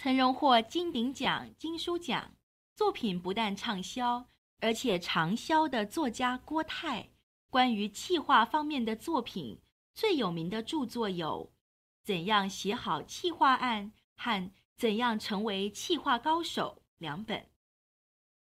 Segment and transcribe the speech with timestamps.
[0.00, 2.30] 曾荣获金鼎奖、金书奖，
[2.76, 4.28] 作品不但畅销，
[4.60, 7.08] 而且长销的作家郭泰，
[7.50, 9.60] 关于气化方面的作品
[9.96, 11.50] 最有名的著作有
[12.06, 14.40] 《怎样写好气化案》和
[14.76, 17.48] 《怎样成为气化高手》两本。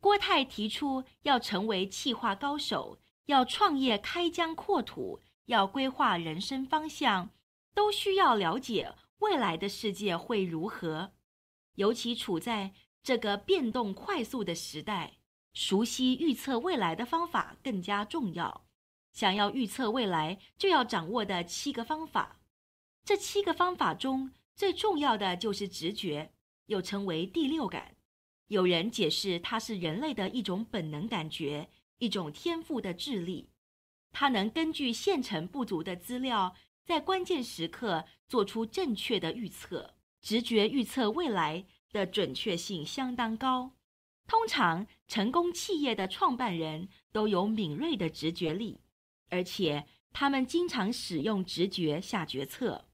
[0.01, 7.29] 郭泰提出，要成为气化高手，要创业开疆扩土，要规划人生方向，
[7.75, 11.13] 都需要了解未来的世界会如何。
[11.75, 15.19] 尤其处在这个变动快速的时代，
[15.53, 18.67] 熟悉预测未来的方法更加重要。
[19.13, 22.41] 想要预测未来，就要掌握的七个方法。
[23.05, 26.33] 这七个方法中最重要的就是直觉，
[26.67, 27.95] 又称为第六感。
[28.49, 33.51] 有人解释它是人类的一种本能感觉，一种天赋的智力。
[34.13, 39.95] 它能根据现成不足的资料，在关键时刻做出正确的预测。
[40.25, 43.73] 直觉预测未来的准确性相当高，
[44.27, 48.81] 通常成功企业的创办人都有敏锐的直觉力，
[49.29, 52.87] 而且他们经常使用直觉下决策。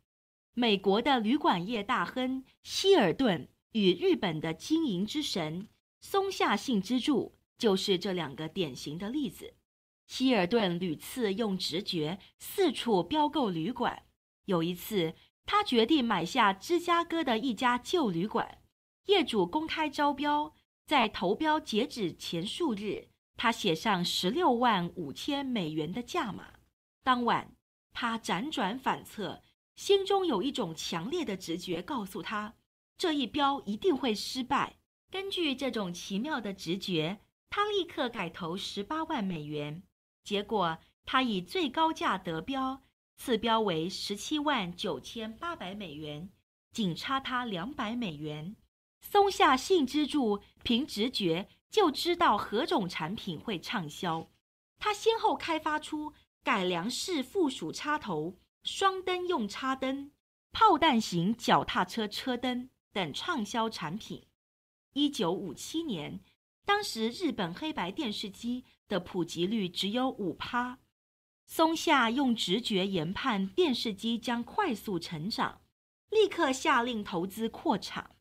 [0.55, 5.69] 美国的旅馆业大亨希尔顿与日本的经营之神
[6.01, 9.55] 松下幸之助就是这两个典型的例子。
[10.08, 14.03] 希尔顿屡次用直觉四处标购旅馆，
[14.47, 15.14] 有一次，
[15.53, 18.59] 他决定买下芝加哥的一家旧旅馆，
[19.06, 20.55] 业主公开招标，
[20.87, 26.53] 在投标截止前数日，他写上十六万五千美元的价码。
[27.03, 27.57] 当晚，
[27.92, 29.42] 他辗转反侧，
[29.75, 32.55] 心中有一种强烈的直觉告诉他，
[32.97, 34.77] 这一标一定会失败。
[35.11, 37.19] 根据这种奇妙的直觉，
[37.51, 39.83] 他立刻改投十八万美元，
[40.23, 42.85] 结果他以最高价得标。
[43.20, 46.31] 次标为十七万九千八百美元，
[46.73, 48.57] 仅差他两百美元。
[49.03, 54.30] 松下幸之助凭直觉就知道何种产品会畅销，
[54.79, 60.13] 他先后开发出改良式附属插头、双灯用插灯、
[60.51, 64.25] 炮弹型脚踏车车灯等畅销产品。
[64.95, 66.20] 一九五七年，
[66.64, 70.79] 当时日本黑白电视机的普及率只有五趴。
[71.52, 75.62] 松下用直觉研判电视机将快速成长，
[76.08, 78.12] 立刻下令投资扩厂。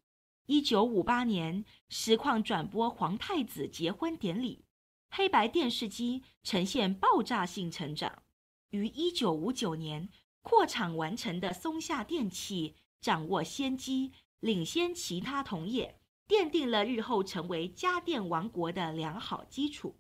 [0.48, 4.66] 一九五八年，实况转播皇太子结婚典礼，
[5.12, 8.24] 黑白电视机呈现爆炸性成长。
[8.72, 10.10] 于一九五九年
[10.42, 19.96] 扩厂完成的松下电器掌握先机，领先其他同业，奠定了日后成为家电王国的良好基础。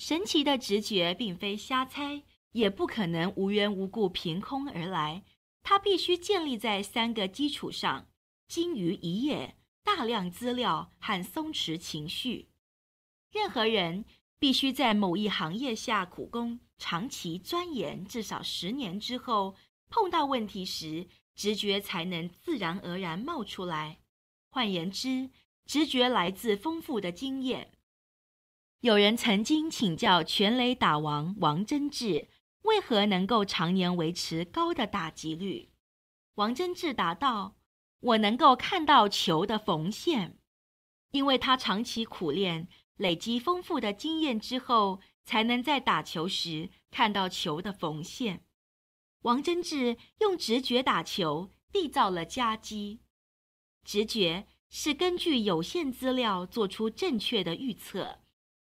[0.00, 2.22] 神奇的直觉并非瞎猜，
[2.52, 5.22] 也不可能无缘无故凭空而来。
[5.62, 8.08] 它必须建立在三个基础上：
[8.48, 12.48] 精于一页、大量资料和松弛情绪。
[13.30, 14.06] 任何人
[14.38, 19.54] 必须在某一行业下苦功，长期钻研，至少十年之后，
[19.90, 23.98] 碰到问题时，直觉才能自然而然冒出来。
[24.48, 25.28] 换言之，
[25.66, 27.72] 直觉来自丰富的经验。
[28.80, 32.28] 有人曾经请教全垒打王王贞治，
[32.62, 35.68] 为何能够常年维持高的打击率？
[36.36, 37.56] 王贞治答道
[38.00, 40.38] ：“我能够看到球的缝线，
[41.10, 48.46] 因为他长期苦练，累积丰富的经验之后，才能在打球时看到球的缝线。”
[49.24, 53.02] 王贞治用直觉打球，缔造了佳绩。
[53.84, 58.20] 直觉是根据有限资料做出正确的预测。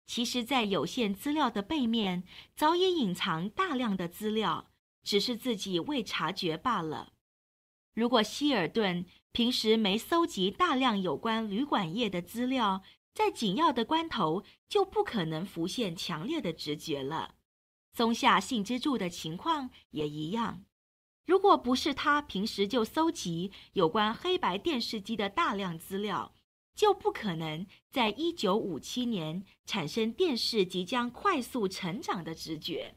[0.08, 2.24] 其实，在有限资料的背面，
[2.56, 4.72] 早已隐藏大量的资料，
[5.04, 7.14] 只是自己未察觉罢了。
[7.94, 12.84] 如果希尔顿平时没搜集大量有关旅馆业的资料，
[13.14, 17.36] 在紧要的关头就不可能浮现强烈的直觉了。
[17.94, 20.64] 松下幸之助的情况也一样。
[21.26, 26.34] 如果不是他平时就搜集有关黑白电视机的大量资料，
[26.78, 32.96] 就不可能在一九五七年产生电视即将快速成长的直觉。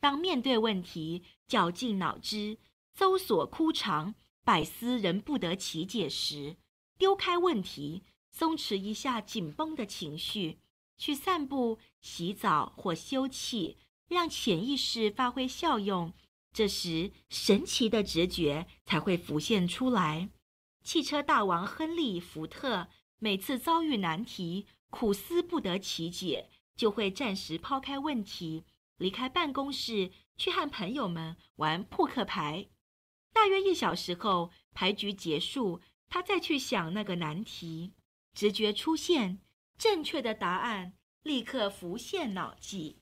[0.00, 2.56] 当面对问题，绞尽脑汁、
[2.94, 6.56] 搜索枯肠、百思仍不得其解时，
[6.96, 10.60] 丢开问题，松弛一下紧绷的情绪，
[10.96, 13.76] 去散步、洗澡或休憩，
[14.08, 16.14] 让潜意识发挥效用。
[16.50, 20.30] 这时，神奇的直觉才会浮现出来。
[20.86, 22.86] 汽车大王亨利·福特
[23.18, 28.64] 每次遭遇难题，苦思不得其解，就会暂时抛开问题，
[28.96, 32.68] 离开办公室，去和朋友们玩扑克牌。
[33.32, 37.92] 大约一小时后，牌局结束，他再去想那个难题，
[38.32, 39.40] 直觉出现，
[39.76, 40.92] 正确的答案
[41.24, 43.00] 立刻浮现脑际。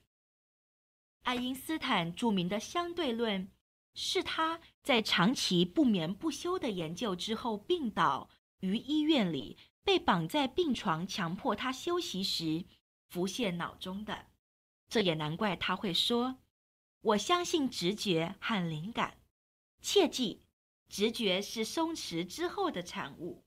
[1.21, 3.51] 爱因斯坦著名的相对论，
[3.95, 12.65] 是他在长期不眠不休的研究之后病倒于医院里，被绑在病床，强迫他休息时
[13.07, 14.27] 浮现脑中的。
[14.89, 16.39] 这也难怪他会说
[17.01, 19.17] ：“我相信直觉和灵感。
[19.81, 20.43] 切记，
[20.89, 23.44] 直觉是松弛之后的产物。”